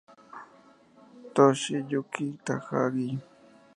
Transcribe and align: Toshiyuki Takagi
Toshiyuki 1.35 2.27
Takagi 2.45 3.09